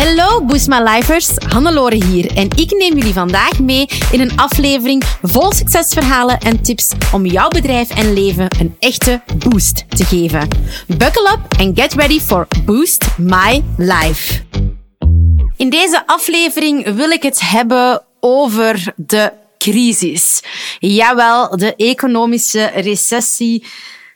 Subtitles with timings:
[0.00, 5.04] Hallo Boost My Lifers, Hannelore hier en ik neem jullie vandaag mee in een aflevering
[5.22, 10.48] vol succesverhalen en tips om jouw bedrijf en leven een echte boost te geven.
[10.86, 14.42] Buckle up and get ready for Boost My Life.
[15.56, 20.42] In deze aflevering wil ik het hebben over de crisis.
[20.78, 23.64] Jawel, de economische recessie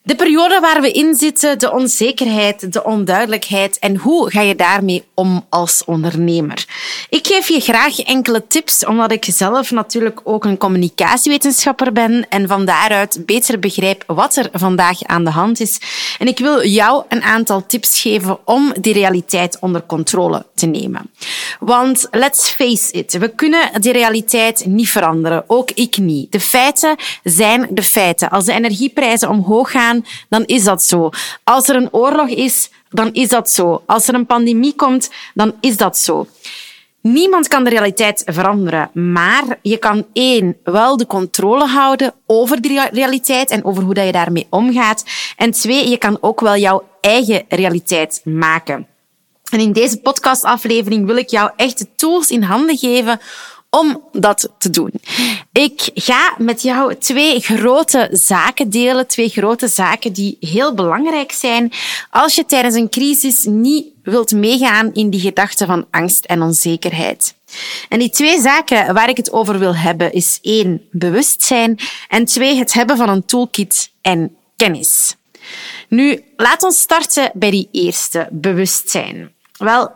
[0.07, 5.05] de periode waar we in zitten, de onzekerheid, de onduidelijkheid en hoe ga je daarmee
[5.15, 6.67] om als ondernemer?
[7.09, 12.49] Ik geef je graag enkele tips, omdat ik zelf natuurlijk ook een communicatiewetenschapper ben en
[12.49, 15.79] van daaruit beter begrijp wat er vandaag aan de hand is.
[16.19, 21.11] En ik wil jou een aantal tips geven om die realiteit onder controle te nemen.
[21.61, 26.33] Want let's face it, we kunnen die realiteit niet veranderen, ook ik niet.
[26.33, 28.31] De feiten zijn de feiten.
[28.31, 29.93] Als de energieprijzen omhoog gaan,
[30.29, 31.11] dan is dat zo.
[31.45, 33.83] Als er een oorlog is, dan is dat zo.
[33.87, 36.27] Als er een pandemie komt, dan is dat zo.
[37.01, 42.89] Niemand kan de realiteit veranderen, maar je kan één, wel de controle houden over die
[42.91, 45.05] realiteit en over hoe dat je daarmee omgaat.
[45.37, 48.87] En twee, je kan ook wel jouw eigen realiteit maken.
[49.51, 53.21] En in deze podcastaflevering wil ik jou echt de tools in handen geven
[53.81, 54.91] om dat te doen.
[55.53, 61.73] Ik ga met jou twee grote zaken delen, twee grote zaken die heel belangrijk zijn
[62.11, 67.35] als je tijdens een crisis niet wilt meegaan in die gedachten van angst en onzekerheid.
[67.89, 72.57] En die twee zaken waar ik het over wil hebben is één, bewustzijn en twee,
[72.57, 75.17] het hebben van een toolkit en kennis.
[75.89, 79.33] Nu, laat ons starten bij die eerste, bewustzijn.
[79.59, 79.91] Wel,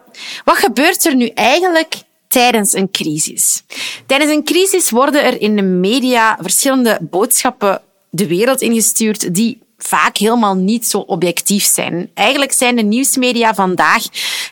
[0.45, 1.95] wat gebeurt er nu eigenlijk
[2.29, 3.63] tijdens een crisis.
[4.07, 10.17] Tijdens een crisis worden er in de media verschillende boodschappen de wereld ingestuurd die vaak
[10.17, 12.11] helemaal niet zo objectief zijn.
[12.15, 14.03] Eigenlijk zijn de nieuwsmedia vandaag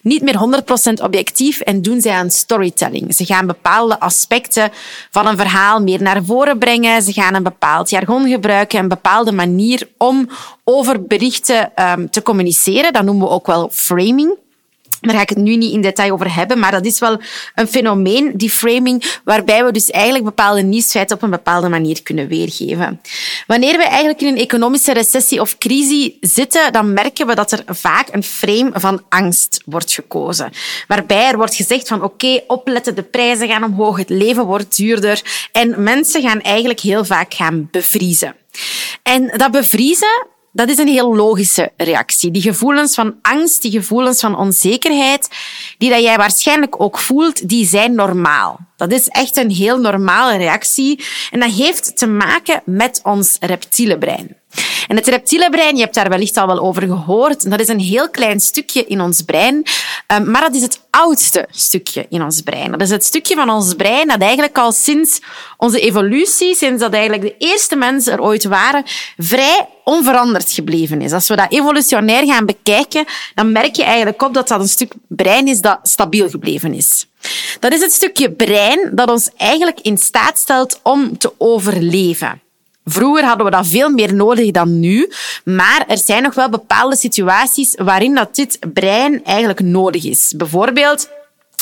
[0.03, 0.63] niet meer
[1.01, 3.15] 100% objectief en doen zij aan storytelling.
[3.15, 4.71] Ze gaan bepaalde aspecten
[5.11, 7.03] van een verhaal meer naar voren brengen.
[7.03, 10.29] Ze gaan een bepaald jargon gebruiken, een bepaalde manier om
[10.65, 12.93] over berichten um, te communiceren.
[12.93, 14.37] Dat noemen we ook wel framing.
[15.01, 17.21] Daar ga ik het nu niet in detail over hebben, maar dat is wel
[17.55, 22.29] een fenomeen, die framing, waarbij we dus eigenlijk bepaalde nieuwsfeiten op een bepaalde manier kunnen
[22.29, 23.01] weergeven.
[23.47, 27.63] Wanneer we eigenlijk in een economische recessie of crisis zitten, dan merken we dat er
[27.67, 30.53] vaak een frame van angst wordt gekozen.
[30.87, 35.23] Waarbij er wordt gezegd van oké, opletten, de prijzen gaan omhoog, het leven wordt duurder
[35.53, 38.35] en mensen gaan eigenlijk heel vaak gaan bevriezen.
[39.03, 42.31] En dat bevriezen, dat is een heel logische reactie.
[42.31, 45.29] Die gevoelens van angst, die gevoelens van onzekerheid,
[45.79, 48.59] die dat jij waarschijnlijk ook voelt, die zijn normaal.
[48.77, 51.05] Dat is echt een heel normale reactie.
[51.31, 54.37] En dat heeft te maken met ons reptiele brein.
[54.89, 57.81] En het reptiele brein, je hebt daar wellicht al wel over gehoord, dat is een
[57.81, 59.63] heel klein stukje in ons brein,
[60.07, 62.71] ehm, maar dat is het oudste stukje in ons brein.
[62.71, 65.21] Dat is het stukje van ons brein dat eigenlijk al sinds
[65.57, 68.85] onze evolutie, sinds dat eigenlijk de eerste mensen er ooit waren,
[69.17, 71.13] vrij onveranderd gebleven is.
[71.13, 74.93] Als we dat evolutionair gaan bekijken, dan merk je eigenlijk op dat dat een stuk
[75.09, 77.07] brein is dat stabiel gebleven is.
[77.61, 82.41] Dat is het stukje brein dat ons eigenlijk in staat stelt om te overleven.
[82.89, 85.11] Vroeger hadden we dat veel meer nodig dan nu,
[85.45, 90.35] maar er zijn nog wel bepaalde situaties waarin dat dit brein eigenlijk nodig is.
[90.37, 91.09] Bijvoorbeeld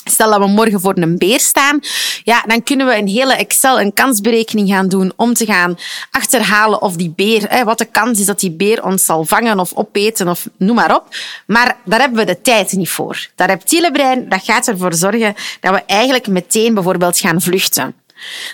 [0.04, 1.80] Stel dat we morgen voor een beer staan,
[2.24, 5.78] ja, dan kunnen we een hele Excel, een kansberekening gaan doen om te gaan
[6.10, 9.58] achterhalen of die beer, hè, wat de kans is dat die beer ons zal vangen
[9.58, 11.16] of opeten of noem maar op.
[11.46, 13.28] Maar daar hebben we de tijd niet voor.
[13.34, 17.94] Dat reptiele brein, dat gaat ervoor zorgen dat we eigenlijk meteen bijvoorbeeld gaan vluchten.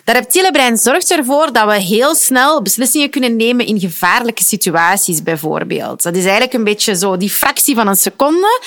[0.05, 5.23] Dat reptiele brein zorgt ervoor dat we heel snel beslissingen kunnen nemen in gevaarlijke situaties,
[5.23, 6.03] bijvoorbeeld.
[6.03, 8.63] Dat is eigenlijk een beetje zo die fractie van een seconde.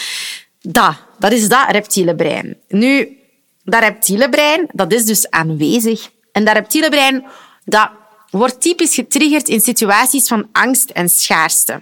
[0.62, 2.58] Dat, dat is dat reptiele brein.
[2.68, 3.18] Nu,
[3.64, 6.10] dat reptiele brein, dat is dus aanwezig.
[6.32, 7.26] En dat reptiele brein,
[7.66, 7.90] dat
[8.30, 11.82] wordt typisch getriggerd in situaties van angst en schaarste.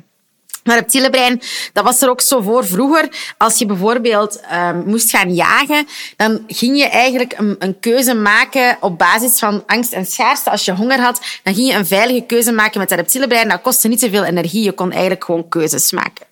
[0.63, 1.41] Maar reptiele brein,
[1.73, 3.33] dat was er ook zo voor vroeger.
[3.37, 8.77] Als je bijvoorbeeld um, moest gaan jagen, dan ging je eigenlijk een, een, keuze maken
[8.79, 10.49] op basis van angst en schaarste.
[10.49, 13.49] Als je honger had, dan ging je een veilige keuze maken met dat reptiele brein.
[13.49, 14.63] Dat kostte niet zoveel energie.
[14.63, 16.25] Je kon eigenlijk gewoon keuzes maken.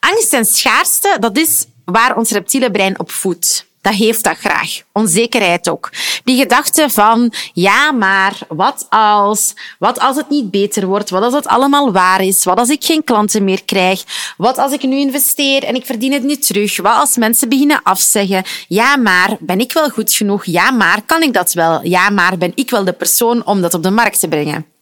[0.00, 4.82] Angst en schaarste, dat is waar ons reptiele brein op voedt dat heeft dat graag.
[4.92, 5.90] Onzekerheid ook.
[6.24, 9.54] Die gedachte van, ja, maar wat als?
[9.78, 11.10] Wat als het niet beter wordt?
[11.10, 12.44] Wat als het allemaal waar is?
[12.44, 14.04] Wat als ik geen klanten meer krijg?
[14.36, 16.76] Wat als ik nu investeer en ik verdien het niet terug?
[16.76, 18.44] Wat als mensen beginnen afzeggen?
[18.68, 20.44] Ja, maar ben ik wel goed genoeg?
[20.44, 21.86] Ja, maar kan ik dat wel?
[21.86, 24.73] Ja, maar ben ik wel de persoon om dat op de markt te brengen?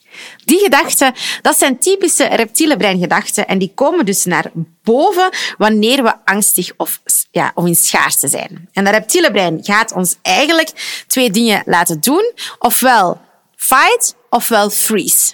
[0.44, 4.50] Die gedachten, dat zijn typische reptiele breingedachten en die komen dus naar
[4.82, 8.68] boven wanneer we angstig of, ja, of in schaarste zijn.
[8.72, 10.70] En dat reptiele brein gaat ons eigenlijk
[11.06, 12.32] twee dingen laten doen.
[12.58, 13.20] Ofwel
[13.56, 15.32] fight, ofwel freeze.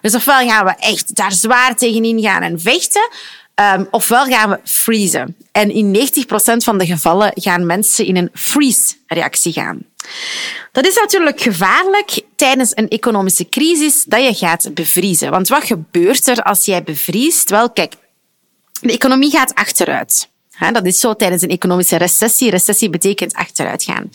[0.00, 3.08] Dus ofwel gaan we echt daar zwaar tegenin gaan en vechten,
[3.60, 5.36] um, ofwel gaan we freezen.
[5.52, 6.00] En in 90%
[6.56, 9.82] van de gevallen gaan mensen in een freeze-reactie gaan.
[10.72, 15.30] Dat is natuurlijk gevaarlijk tijdens een economische crisis dat je gaat bevriezen.
[15.30, 17.50] Want wat gebeurt er als jij bevriest?
[17.50, 17.94] Wel, kijk,
[18.80, 20.28] de economie gaat achteruit.
[20.72, 22.50] Dat is zo tijdens een economische recessie.
[22.50, 24.10] Recessie betekent achteruit gaan.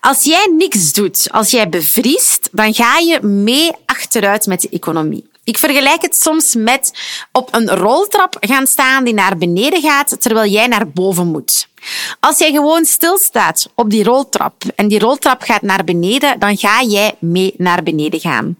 [0.00, 5.29] Als jij niks doet, als jij bevriest, dan ga je mee achteruit met de economie.
[5.50, 6.92] Ik vergelijk het soms met
[7.32, 11.68] op een roltrap gaan staan die naar beneden gaat, terwijl jij naar boven moet.
[12.20, 16.82] Als jij gewoon stilstaat op die roltrap en die roltrap gaat naar beneden, dan ga
[16.82, 18.56] jij mee naar beneden gaan.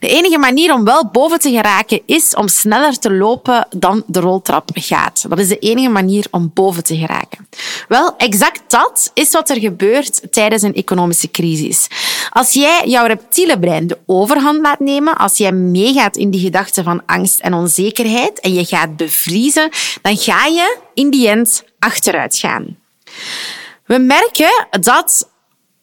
[0.00, 4.20] De enige manier om wel boven te geraken is om sneller te lopen dan de
[4.20, 5.24] roltrap gaat.
[5.28, 7.48] Dat is de enige manier om boven te geraken.
[7.88, 11.88] Wel, exact dat is wat er gebeurt tijdens een economische crisis.
[12.30, 16.84] Als jij jouw reptiele brein de overhand laat nemen, als jij meegaat in die gedachten
[16.84, 19.70] van angst en onzekerheid en je gaat bevriezen,
[20.02, 22.78] dan ga je in die end achteruit gaan.
[23.86, 25.30] We merken dat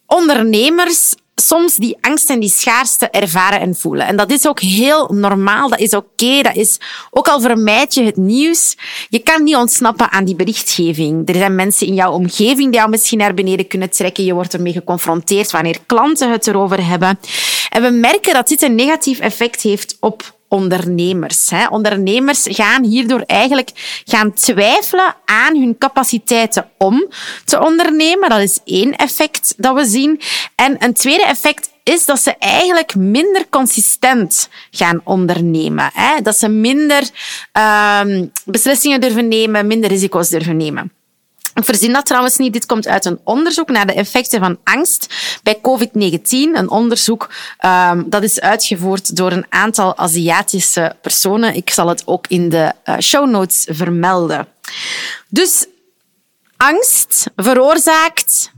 [0.06, 4.07] ondernemers soms die angst en die schaarste ervaren en voelen.
[4.07, 8.03] En dat is ook heel normaal, dat is oké, dat is ook al vermijd je
[8.03, 8.77] het nieuws.
[9.09, 11.30] Je kan niet ontsnappen aan die berichtgeving.
[11.30, 14.24] Er zijn mensen in jouw omgeving die jou misschien naar beneden kunnen trekken.
[14.24, 17.19] Je wordt ermee geconfronteerd wanneer klanten het erover hebben.
[17.69, 21.50] En we merken dat dit een negatief effect heeft op ondernemers.
[21.50, 21.68] Hè.
[21.68, 27.07] Ondernemers gaan hierdoor eigenlijk gaan twijfelen aan hun capaciteiten om
[27.45, 28.30] te ondernemen.
[28.30, 30.21] Dat is één effect dat we zien.
[30.56, 35.89] En een tweede effect is dat ze eigenlijk minder consistent gaan ondernemen.
[35.94, 36.21] Hè.
[36.21, 37.09] Dat ze minder
[37.57, 38.01] uh,
[38.45, 40.92] beslissingen durven nemen, minder risico's durven nemen.
[41.53, 42.53] Ik verzin dat trouwens niet.
[42.53, 45.13] Dit komt uit een onderzoek naar de effecten van angst
[45.44, 46.21] bij COVID-19.
[46.30, 47.30] Een onderzoek
[47.65, 51.56] um, dat is uitgevoerd door een aantal Aziatische personen.
[51.56, 54.48] Ik zal het ook in de uh, show notes vermelden.
[55.27, 55.65] Dus
[56.57, 58.51] angst veroorzaakt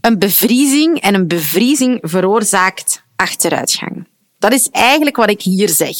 [0.00, 4.08] een bevriezing en een bevriezing veroorzaakt achteruitgang.
[4.38, 5.96] Dat is eigenlijk wat ik hier zeg.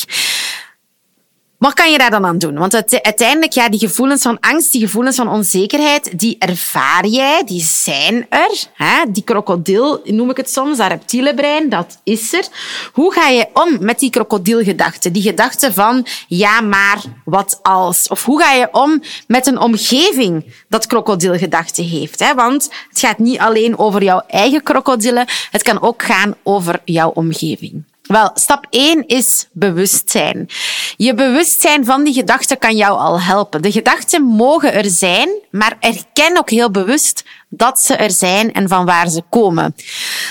[1.60, 2.58] Wat kan je daar dan aan doen?
[2.58, 7.62] Want uiteindelijk, ja, die gevoelens van angst, die gevoelens van onzekerheid, die ervaar jij, die
[7.62, 8.64] zijn er.
[8.72, 9.10] Hè?
[9.10, 12.46] Die krokodil, noem ik het soms, dat reptiele brein, dat is er.
[12.92, 15.12] Hoe ga je om met die krokodilgedachten?
[15.12, 18.08] Die gedachten van, ja, maar wat als?
[18.08, 22.20] Of hoe ga je om met een omgeving dat krokodilgedachten heeft?
[22.20, 22.34] Hè?
[22.34, 27.10] Want het gaat niet alleen over jouw eigen krokodillen, het kan ook gaan over jouw
[27.10, 27.84] omgeving.
[28.10, 30.48] Wel, stap 1 is bewustzijn.
[30.96, 33.62] Je bewustzijn van die gedachten kan jou al helpen.
[33.62, 38.68] De gedachten mogen er zijn, maar erken ook heel bewust dat ze er zijn en
[38.68, 39.74] van waar ze komen.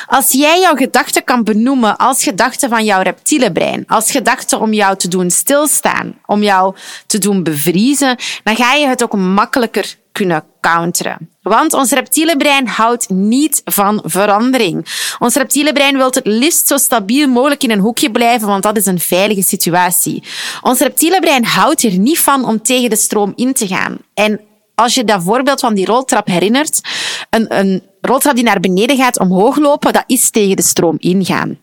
[0.08, 4.74] Als jij jouw gedachten kan benoemen als gedachten van jouw reptiele brein, als gedachten om
[4.74, 6.76] jou te doen stilstaan, om jou
[7.08, 11.30] te doen bevriezen, dan ga je het ook makkelijker kunnen counteren.
[11.42, 14.86] Want ons reptiele brein houdt niet van verandering.
[15.20, 18.78] Ons reptiele brein wil het liefst zo stabiel mogelijk in een hoekje blijven, want dat
[18.78, 20.24] is een veilige situatie.
[20.62, 23.98] Ons reptiele brein houdt er niet van om tegen de stroom in te gaan.
[24.14, 24.42] En
[24.76, 26.82] als je dat voorbeeld van die roltrap herinnert,
[27.30, 31.60] een, een roltrap die naar beneden gaat omhoog lopen, dat is tegen de stroom ingaan.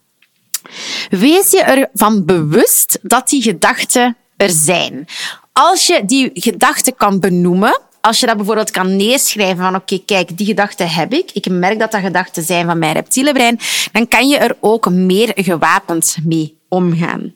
[1.08, 5.06] Wees je ervan bewust dat die gedachten er zijn.
[5.52, 10.36] Als je die gedachten kan benoemen, als je dat bijvoorbeeld kan neerschrijven van oké, kijk,
[10.36, 11.30] die gedachten heb ik.
[11.32, 13.58] Ik merk dat dat gedachten zijn van mijn reptiele brein.
[13.92, 17.35] Dan kan je er ook meer gewapend mee omgaan.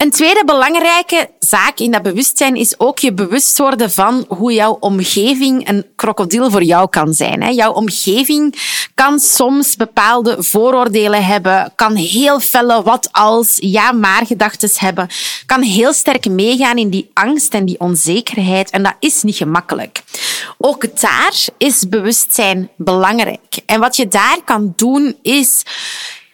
[0.00, 4.76] Een tweede belangrijke zaak in dat bewustzijn is ook je bewust worden van hoe jouw
[4.80, 7.54] omgeving een krokodil voor jou kan zijn.
[7.54, 8.54] Jouw omgeving
[8.94, 15.08] kan soms bepaalde vooroordelen hebben, kan heel felle wat als ja maar gedachten hebben,
[15.46, 20.02] kan heel sterk meegaan in die angst en die onzekerheid en dat is niet gemakkelijk.
[20.58, 23.58] Ook daar is bewustzijn belangrijk.
[23.66, 25.62] En wat je daar kan doen is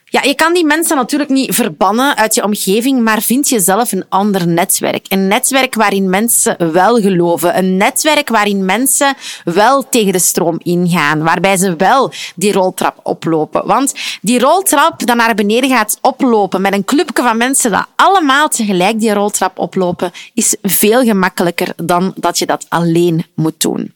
[0.08, 4.04] ja, je kan die mensen natuurlijk niet verbannen uit je omgeving, maar vind jezelf een
[4.08, 5.06] ander netwerk.
[5.08, 7.58] Een netwerk waarin mensen wel geloven.
[7.58, 11.22] Een netwerk waarin mensen wel tegen de stroom ingaan.
[11.22, 13.66] Waarbij ze wel die roltrap oplopen.
[13.66, 18.48] Want die roltrap dat naar beneden gaat oplopen met een clubje van mensen dat allemaal
[18.48, 23.94] tegelijk die roltrap oplopen, is veel gemakkelijker dan dat je dat alleen moet doen.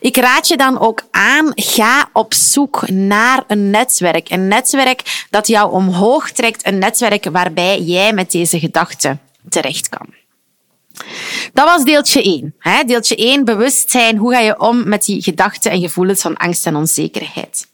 [0.00, 4.30] Ik raad je dan ook aan, ga op zoek naar een netwerk.
[4.30, 10.06] Een netwerk dat jou omhoog trekt, een netwerk waarbij jij met deze gedachten terecht kan.
[11.52, 12.54] Dat was deeltje 1.
[12.58, 12.84] Hè?
[12.84, 14.16] Deeltje 1, bewustzijn.
[14.16, 17.66] Hoe ga je om met die gedachten en gevoelens van angst en onzekerheid?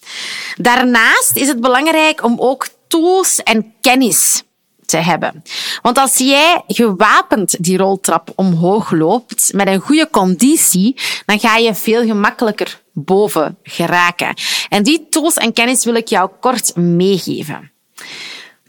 [0.56, 4.42] Daarnaast is het belangrijk om ook tools en kennis
[4.86, 5.42] te hebben.
[5.82, 11.74] Want als jij gewapend die roltrap omhoog loopt met een goede conditie, dan ga je
[11.74, 14.34] veel gemakkelijker boven geraken.
[14.68, 17.70] En die tools en kennis wil ik jou kort meegeven.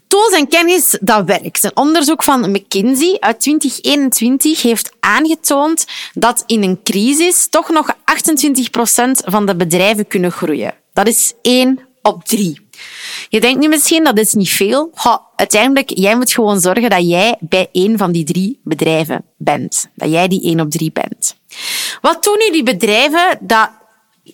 [0.08, 1.64] Tools en kennis, dat werkt.
[1.64, 7.94] Een onderzoek van McKinsey uit 2021 heeft aangetoond dat in een crisis toch nog 28%
[9.10, 10.74] van de bedrijven kunnen groeien.
[10.92, 12.66] Dat is 1 op 3.
[13.28, 14.90] Je denkt nu misschien, dat is niet veel.
[14.94, 19.88] Ha, uiteindelijk, jij moet gewoon zorgen dat jij bij één van die drie bedrijven bent.
[19.94, 21.36] Dat jij die één op drie bent.
[22.00, 23.70] Wat doen nu die bedrijven dat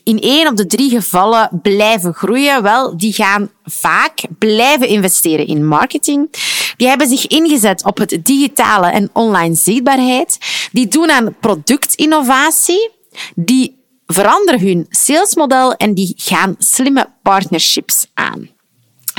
[0.04, 2.62] in één op de drie gevallen blijven groeien?
[2.62, 6.28] Wel, die gaan vaak blijven investeren in marketing.
[6.76, 10.38] Die hebben zich ingezet op het digitale en online zichtbaarheid.
[10.72, 12.90] Die doen aan productinnovatie.
[13.34, 13.73] Die
[14.06, 18.52] veranderen hun salesmodel en die gaan slimme partnerships aan.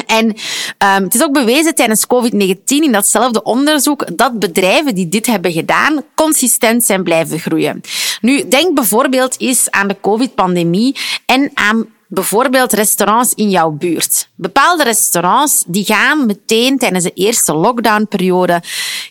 [0.05, 5.25] En um, het is ook bewezen tijdens COVID-19 in datzelfde onderzoek dat bedrijven die dit
[5.25, 7.81] hebben gedaan consistent zijn blijven groeien.
[8.21, 11.85] Nu, denk bijvoorbeeld eens aan de COVID-pandemie en aan
[12.15, 14.29] bijvoorbeeld restaurants in jouw buurt.
[14.36, 18.62] Bepaalde restaurants die gaan meteen tijdens de eerste lockdownperiode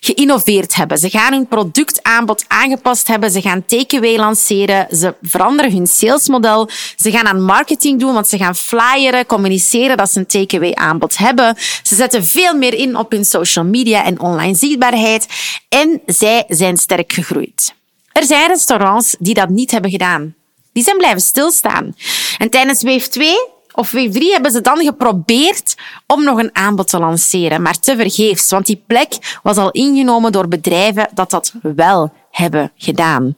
[0.01, 0.99] geïnnoveerd hebben.
[0.99, 3.31] Ze gaan hun productaanbod aangepast hebben.
[3.31, 4.87] Ze gaan takeaway lanceren.
[4.97, 6.69] Ze veranderen hun salesmodel.
[6.97, 11.17] Ze gaan aan marketing doen, want ze gaan flyeren, communiceren dat ze een takeaway aanbod
[11.17, 11.57] hebben.
[11.83, 15.27] Ze zetten veel meer in op hun social media en online zichtbaarheid.
[15.69, 17.75] En zij zijn sterk gegroeid.
[18.13, 20.35] Er zijn restaurants die dat niet hebben gedaan.
[20.75, 21.97] Die zijn blijven stilstaan.
[22.39, 23.35] En tijdens Wave 2
[23.73, 25.75] of Wave 3 hebben ze dan geprobeerd
[26.07, 30.33] om nog een aanbod te lanceren, maar te vergeefs, want die plek was al ingenomen
[30.33, 33.37] door bedrijven dat dat wel hebben gedaan.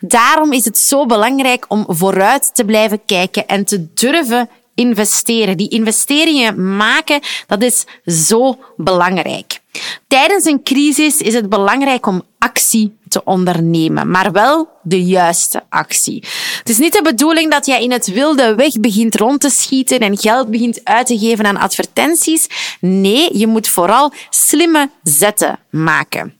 [0.00, 5.56] Daarom is het zo belangrijk om vooruit te blijven kijken en te durven investeren.
[5.56, 9.60] Die investeringen maken, dat is zo belangrijk.
[10.08, 16.24] Tijdens een crisis is het belangrijk om actie te ondernemen, maar wel de juiste actie.
[16.58, 19.98] Het is niet de bedoeling dat jij in het wilde weg begint rond te schieten
[19.98, 22.46] en geld begint uit te geven aan advertenties.
[22.80, 26.34] Nee, je moet vooral slimme zetten maken.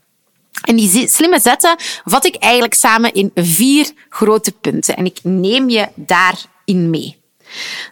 [0.61, 5.69] En die slimme zetten vat ik eigenlijk samen in vier grote punten en ik neem
[5.69, 7.21] je daarin mee.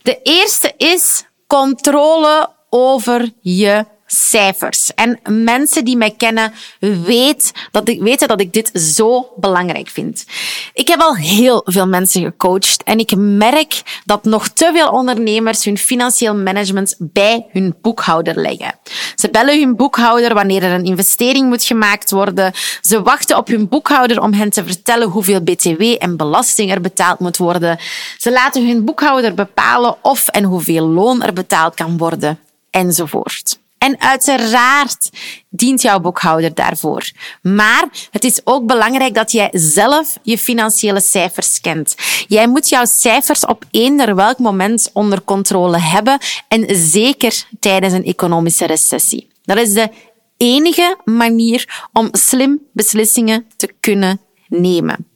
[0.02, 4.92] De eerste is controle over je cijfers.
[4.96, 10.26] En mensen die mij kennen weet dat ik, weten dat ik dit zo belangrijk vind.
[10.74, 15.66] Ik heb al heel veel mensen gecoacht en ik merk dat nog te veel ondernemers
[15.66, 18.76] hun financieel management bij hun boekhouder leggen.
[19.16, 22.54] Ze bellen hun boekhouder wanneer er een investering moet gemaakt worden.
[22.82, 27.20] Ze wachten op hun boekhouder om hen te vertellen hoeveel btw en belasting er betaald
[27.20, 27.80] moet worden.
[28.18, 32.40] Ze laten hun boekhouder bepalen of en hoeveel loon er betaald kan worden
[32.70, 33.62] enzovoort.
[33.84, 35.10] En uiteraard
[35.50, 37.12] dient jouw boekhouder daarvoor.
[37.42, 41.96] Maar het is ook belangrijk dat jij zelf je financiële cijfers kent.
[42.28, 48.06] Jij moet jouw cijfers op eender welk moment onder controle hebben en zeker tijdens een
[48.06, 49.28] economische recessie.
[49.44, 49.90] Dat is de
[50.38, 55.13] enige manier om slim beslissingen te kunnen nemen.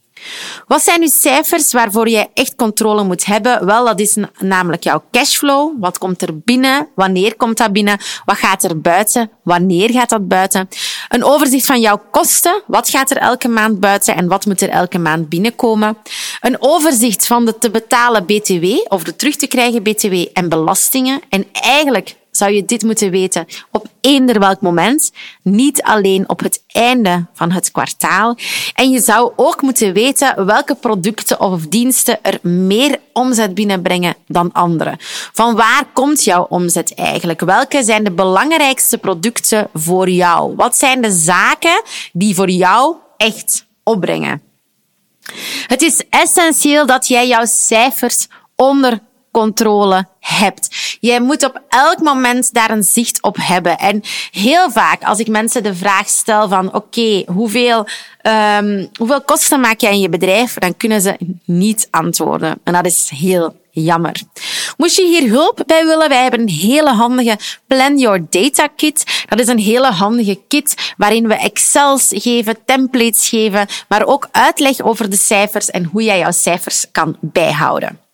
[0.68, 3.66] Wat zijn nu cijfers waarvoor je echt controle moet hebben?
[3.66, 5.74] Wel, dat is namelijk jouw cashflow.
[5.80, 6.88] Wat komt er binnen?
[6.96, 8.00] Wanneer komt dat binnen?
[8.26, 9.32] Wat gaat er buiten?
[9.44, 10.70] Wanneer gaat dat buiten?
[11.10, 12.62] Een overzicht van jouw kosten.
[12.68, 15.98] Wat gaat er elke maand buiten en wat moet er elke maand binnenkomen?
[16.42, 21.22] Een overzicht van de te betalen BTW of de terug te krijgen BTW en belastingen.
[21.30, 26.64] En eigenlijk zou je dit moeten weten op eender welk moment, niet alleen op het
[26.68, 28.38] einde van het kwartaal.
[28.74, 34.52] En je zou ook moeten weten welke producten of diensten er meer omzet binnenbrengen dan
[34.52, 34.96] andere.
[35.34, 37.42] Van waar komt jouw omzet eigenlijk?
[37.42, 40.56] Welke zijn de belangrijkste producten voor jou?
[40.56, 41.82] Wat zijn de zaken
[42.14, 44.42] die voor jou echt opbrengen?
[45.68, 49.00] Het is essentieel dat jij jouw cijfers onder
[49.38, 50.98] controle hebt.
[51.00, 53.78] Jij moet op elk moment daar een zicht op hebben.
[53.78, 54.02] En
[54.32, 57.88] heel vaak, als ik mensen de vraag stel van oké, hoeveel,
[58.58, 62.60] um, hoeveel kosten maak jij in je bedrijf, dan kunnen ze niet antwoorden.
[62.64, 64.22] En dat is heel jammer.
[64.78, 69.26] Moest je hier hulp bij willen, wij hebben een hele handige Plan Your Data Kit.
[69.30, 74.82] Dat is een hele handige kit waarin we Excels geven, templates geven, maar ook uitleg
[74.82, 78.07] over de cijfers en hoe jij jouw cijfers kan bijhouden.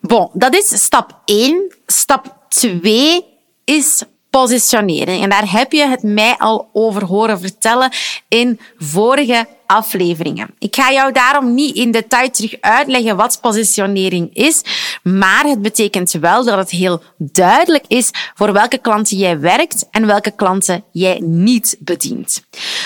[0.00, 1.74] Bon, dat is stap 1.
[1.86, 3.24] Stap 2
[3.64, 5.22] is positionering.
[5.22, 7.92] En daar heb je het mij al over horen vertellen
[8.28, 10.54] in vorige afleveringen.
[10.58, 14.62] Ik ga jou daarom niet in detail terug uitleggen wat positionering is,
[15.02, 20.06] maar het betekent wel dat het heel duidelijk is voor welke klanten jij werkt en
[20.06, 22.44] welke klanten jij niet bedient.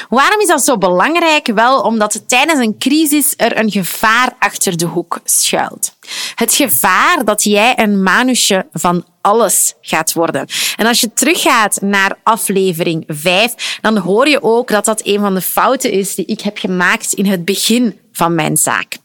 [0.08, 1.46] Waarom is dat zo belangrijk?
[1.46, 5.96] Wel omdat tijdens een crisis er een gevaar achter de hoek schuilt.
[6.34, 10.46] Het gevaar dat jij een manusje van alles gaat worden.
[10.76, 15.34] En als je teruggaat naar aflevering 5, dan hoor je ook dat dat een van
[15.34, 16.67] de fouten is die ik heb gemaakt
[17.14, 18.98] in het begin van mijn zaak.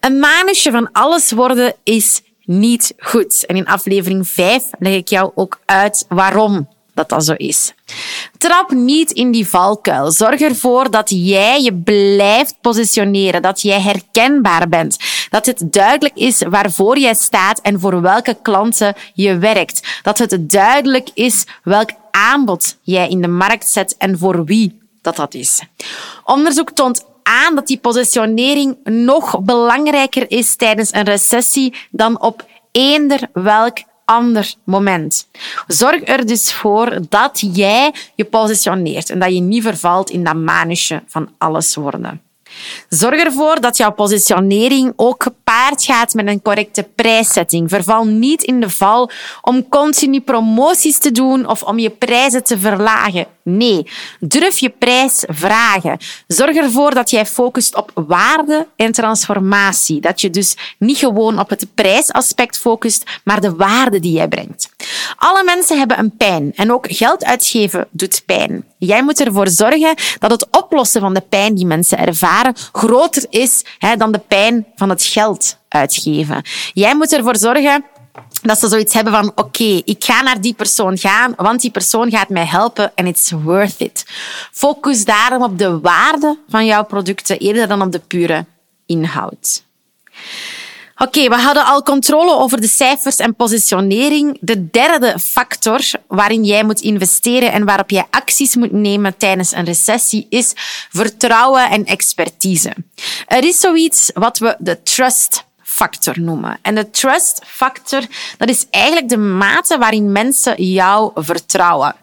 [0.00, 3.46] Een manusje van alles worden is niet goed.
[3.46, 7.74] En in aflevering 5 leg ik jou ook uit waarom dat dat zo is.
[8.38, 10.10] Trap niet in die valkuil.
[10.10, 14.96] Zorg ervoor dat jij je blijft positioneren, dat jij herkenbaar bent,
[15.30, 20.50] dat het duidelijk is waarvoor jij staat en voor welke klanten je werkt, dat het
[20.50, 25.62] duidelijk is welk aanbod jij in de markt zet en voor wie dat dat is.
[26.24, 33.28] Onderzoek toont aan dat die positionering nog belangrijker is tijdens een recessie dan op eender
[33.32, 35.28] welk ander moment.
[35.66, 40.34] Zorg er dus voor dat jij je positioneert en dat je niet vervalt in dat
[40.34, 42.22] manusje van alles worden.
[42.88, 45.26] Zorg ervoor dat jouw positionering ook
[45.76, 47.70] gaat met een correcte prijszetting.
[47.70, 52.58] Verval niet in de val om continu promoties te doen of om je prijzen te
[52.58, 53.26] verlagen.
[53.44, 53.86] Nee,
[54.20, 55.98] durf je prijs vragen.
[56.26, 60.00] Zorg ervoor dat jij focust op waarde en transformatie.
[60.00, 64.70] Dat je dus niet gewoon op het prijsaspect focust, maar de waarde die jij brengt.
[65.16, 68.64] Alle mensen hebben een pijn en ook geld uitgeven doet pijn.
[68.78, 73.64] Jij moet ervoor zorgen dat het oplossen van de pijn die mensen ervaren groter is
[73.78, 76.42] hè, dan de pijn van het geld uitgeven.
[76.72, 77.84] Jij moet ervoor zorgen
[78.42, 82.10] dat ze zoiets hebben van oké, ik ga naar die persoon gaan, want die persoon
[82.10, 84.04] gaat mij helpen en it's worth it.
[84.52, 88.44] Focus daarom op de waarde van jouw producten eerder dan op de pure
[88.86, 89.64] inhoud.
[90.96, 94.38] Oké, we hadden al controle over de cijfers en positionering.
[94.40, 99.64] De derde factor waarin jij moet investeren en waarop jij acties moet nemen tijdens een
[99.64, 100.52] recessie is
[100.90, 102.72] vertrouwen en expertise.
[103.26, 106.58] Er is zoiets wat we de trust factor noemen.
[106.62, 108.02] En de trust factor,
[108.38, 111.94] dat is eigenlijk de mate waarin mensen jou vertrouwen.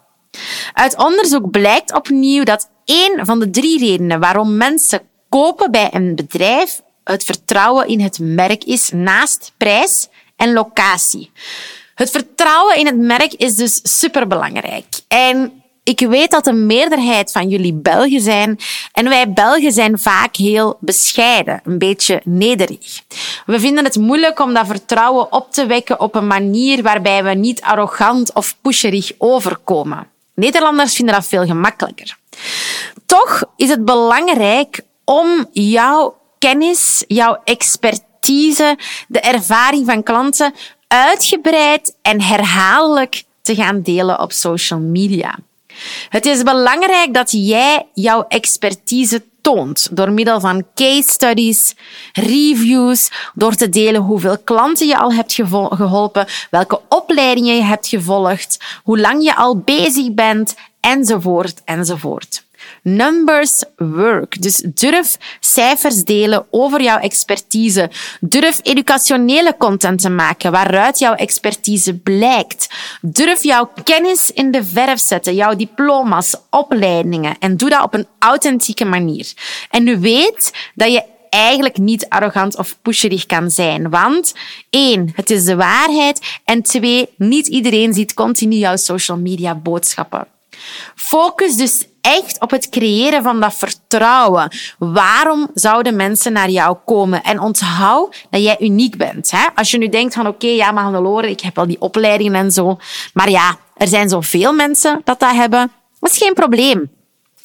[0.74, 6.16] Uit onderzoek blijkt opnieuw dat één van de drie redenen waarom mensen kopen bij een
[6.16, 11.32] bedrijf het vertrouwen in het merk is naast prijs en locatie.
[11.96, 14.86] Het vertrouwen in het merk is dus superbelangrijk.
[15.08, 18.60] En ik weet dat de meerderheid van jullie Belgen zijn
[18.92, 23.02] en wij Belgen zijn vaak heel bescheiden, een beetje nederig.
[23.46, 27.34] We vinden het moeilijk om dat vertrouwen op te wekken op een manier waarbij we
[27.34, 30.08] niet arrogant of pusherig overkomen.
[30.36, 32.18] Nederlanders vinden dat veel gemakkelijker.
[33.06, 40.54] Toch is het belangrijk om jouw kennis, jouw expertise, de ervaring van klanten
[40.88, 45.38] uitgebreid en herhaaldelijk te gaan delen op social media.
[46.10, 51.76] Het is belangrijk dat jij jouw expertise toont door middel van case studies,
[52.14, 58.58] reviews, door te delen hoeveel klanten je al hebt geholpen, welke opleidingen je hebt gevolgd,
[58.84, 62.44] hoe lang je al bezig bent, enzovoort, enzovoort.
[62.84, 64.42] Numbers work.
[64.42, 67.90] Dus durf cijfers delen over jouw expertise.
[68.20, 72.68] Durf educationele content te maken waaruit jouw expertise blijkt.
[73.02, 77.36] Durf jouw kennis in de verf zetten, jouw diploma's, opleidingen.
[77.40, 79.34] En doe dat op een authentieke manier.
[79.70, 83.90] En nu weet dat je eigenlijk niet arrogant of pusherig kan zijn.
[83.90, 84.34] Want
[84.70, 86.40] één, het is de waarheid.
[86.44, 90.28] En twee, niet iedereen ziet continu jouw social media boodschappen.
[90.96, 94.56] Focus dus echt op het creëren van dat vertrouwen.
[94.78, 97.24] Waarom zouden mensen naar jou komen?
[97.24, 99.32] En onthoud dat jij uniek bent.
[99.32, 99.48] Hè?
[99.56, 102.52] Als je nu denkt van oké, ja, maar Hannelore, ik heb al die opleidingen en
[102.52, 102.78] zo.
[103.14, 105.72] Maar ja, er zijn zoveel mensen dat dat hebben.
[106.00, 106.90] Dat is geen probleem.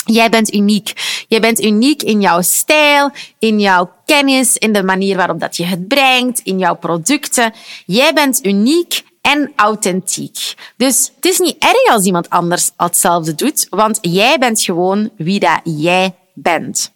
[0.05, 0.93] Jij bent uniek.
[1.29, 5.65] Jij bent uniek in jouw stijl, in jouw kennis, in de manier waarop dat je
[5.65, 7.53] het brengt, in jouw producten.
[7.87, 10.55] Jij bent uniek en authentiek.
[10.77, 15.41] Dus het is niet erg als iemand anders hetzelfde doet, want jij bent gewoon wie
[15.41, 16.93] dat jij bent.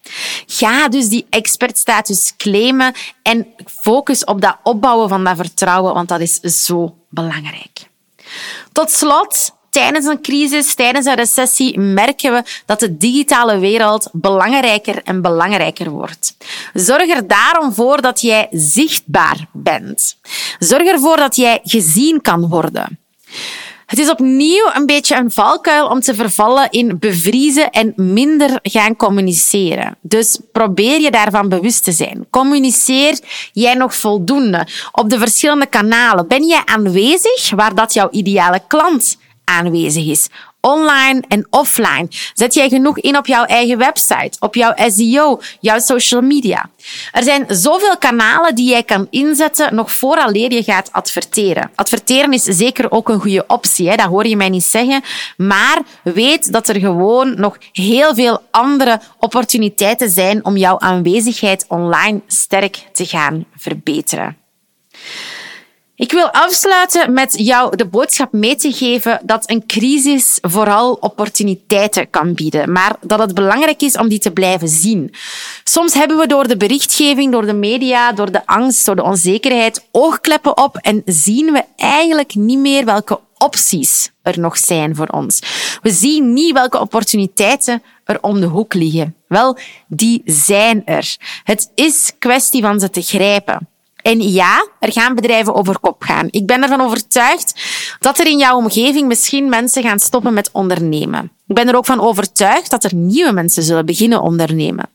[0.46, 3.46] Ga dus die expertstatus claimen en
[3.80, 7.88] focus op dat opbouwen van dat vertrouwen, want dat is zo belangrijk.
[8.72, 15.02] Tot slot, tijdens een crisis, tijdens een recessie, merken we dat de digitale wereld belangrijker
[15.04, 16.36] en belangrijker wordt.
[16.74, 20.16] Zorg er daarom voor dat jij zichtbaar bent.
[20.58, 22.98] Zorg ervoor dat jij gezien kan worden.
[23.88, 28.96] Het is opnieuw een beetje een valkuil om te vervallen in bevriezen en minder gaan
[28.96, 29.96] communiceren.
[30.00, 32.26] Dus probeer je daarvan bewust te zijn.
[32.30, 33.18] Communiceer
[33.52, 36.28] jij nog voldoende op de verschillende kanalen?
[36.28, 40.28] Ben jij aanwezig waar dat jouw ideale klant aanwezig is?
[40.60, 42.06] online en offline?
[42.34, 46.70] Zet jij genoeg in op jouw eigen website, op jouw SEO, jouw social media?
[47.12, 51.70] Er zijn zoveel kanalen die jij kan inzetten nog vooraleer je gaat adverteren.
[51.74, 53.96] Adverteren is zeker ook een goede optie, hè?
[53.96, 55.02] dat hoor je mij niet zeggen.
[55.36, 62.20] Maar weet dat er gewoon nog heel veel andere opportuniteiten zijn om jouw aanwezigheid online
[62.26, 64.36] sterk te gaan verbeteren.
[65.98, 72.10] Ik wil afsluiten met jou de boodschap mee te geven dat een crisis vooral opportuniteiten
[72.10, 75.14] kan bieden, maar dat het belangrijk is om die te blijven zien.
[75.64, 79.88] Soms hebben we door de berichtgeving, door de media, door de angst, door de onzekerheid
[79.92, 85.40] oogkleppen op en zien we eigenlijk niet meer welke opties er nog zijn voor ons.
[85.82, 89.14] We zien niet welke opportuniteiten er om de hoek liggen.
[89.28, 91.16] Wel, die zijn er.
[91.44, 93.68] Het is kwestie van ze te grijpen.
[94.02, 96.26] En ja, er gaan bedrijven over kop gaan.
[96.30, 97.54] Ik ben ervan overtuigd
[97.98, 101.32] dat er in jouw omgeving misschien mensen gaan stoppen met ondernemen.
[101.46, 104.88] Ik ben er ook van overtuigd dat er nieuwe mensen zullen beginnen ondernemen.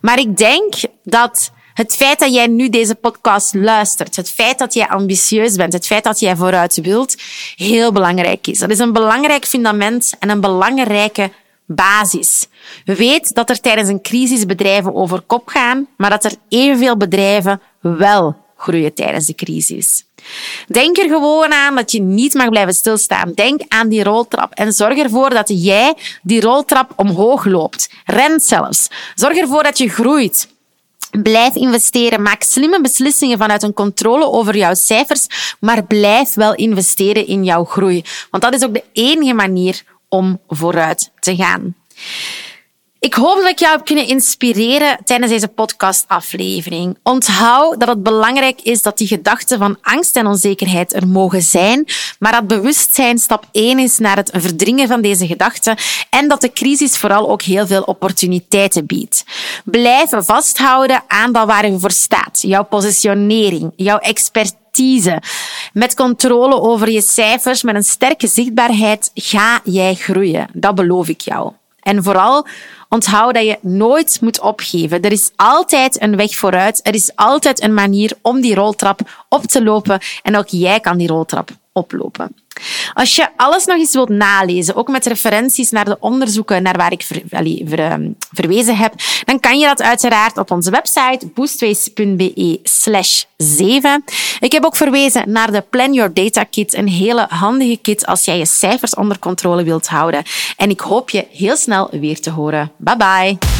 [0.00, 4.74] Maar ik denk dat het feit dat jij nu deze podcast luistert, het feit dat
[4.74, 7.16] jij ambitieus bent, het feit dat jij vooruit wilt,
[7.56, 8.58] heel belangrijk is.
[8.58, 11.30] Dat is een belangrijk fundament en een belangrijke
[11.66, 12.48] basis.
[12.84, 16.96] We weten dat er tijdens een crisis bedrijven over kop gaan, maar dat er evenveel
[16.96, 20.04] bedrijven wel groeien tijdens de crisis.
[20.66, 23.32] Denk er gewoon aan dat je niet mag blijven stilstaan.
[23.32, 27.90] Denk aan die roltrap en zorg ervoor dat jij die roltrap omhoog loopt.
[28.04, 28.88] Ren zelfs.
[29.14, 30.48] Zorg ervoor dat je groeit.
[31.22, 32.22] Blijf investeren.
[32.22, 35.26] Maak slimme beslissingen vanuit een controle over jouw cijfers,
[35.60, 38.04] maar blijf wel investeren in jouw groei.
[38.30, 41.74] Want dat is ook de enige manier om vooruit te gaan.
[43.00, 46.98] Ik hoop dat ik jou heb kunnen inspireren tijdens deze podcastaflevering.
[47.02, 51.84] Onthoud dat het belangrijk is dat die gedachten van angst en onzekerheid er mogen zijn,
[52.18, 55.76] maar dat bewustzijn stap 1 is naar het verdringen van deze gedachten
[56.10, 59.24] en dat de crisis vooral ook heel veel opportuniteiten biedt.
[59.64, 65.22] Blijf vasthouden aan dat waar je voor staat, jouw positionering, jouw expertise.
[65.72, 70.48] Met controle over je cijfers, met een sterke zichtbaarheid, ga jij groeien.
[70.52, 71.52] Dat beloof ik jou.
[71.82, 72.46] En vooral
[72.88, 75.02] onthoud dat je nooit moet opgeven.
[75.02, 76.80] Er is altijd een weg vooruit.
[76.86, 80.00] Er is altijd een manier om die roltrap op te lopen.
[80.22, 82.39] En ook jij kan die roltrap oplopen.
[82.94, 86.92] Als je alles nog eens wilt nalezen, ook met referenties naar de onderzoeken naar waar
[86.92, 87.22] ik ver,
[87.78, 88.94] ehm, verwezen heb,
[89.24, 94.04] dan kan je dat uiteraard op onze website boostways.be slash 7.
[94.40, 98.24] Ik heb ook verwezen naar de Plan Your Data Kit, een hele handige kit als
[98.24, 100.22] jij je cijfers onder controle wilt houden.
[100.56, 102.72] En ik hoop je heel snel weer te horen.
[102.76, 103.59] Bye bye!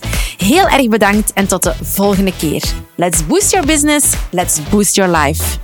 [0.37, 2.63] Heel erg bedankt en tot de volgende keer.
[2.95, 5.59] Let's boost your business, let's boost your life.